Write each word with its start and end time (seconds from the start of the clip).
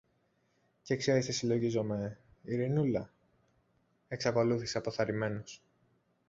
Και 0.81 0.95
ξέρεις 0.95 1.25
τι 1.25 1.31
συλλογίζομαι, 1.31 2.19
Ειρηνούλα; 2.43 3.11
εξακολούθησε 4.07 4.77
αποθαρρυμένος. 4.77 5.63